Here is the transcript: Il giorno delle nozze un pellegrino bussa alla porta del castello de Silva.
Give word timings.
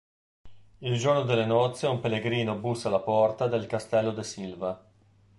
Il 0.79 0.97
giorno 0.97 1.21
delle 1.21 1.45
nozze 1.45 1.85
un 1.85 1.99
pellegrino 1.99 2.55
bussa 2.55 2.87
alla 2.87 3.01
porta 3.01 3.45
del 3.47 3.67
castello 3.67 4.09
de 4.09 4.23
Silva. 4.23 4.85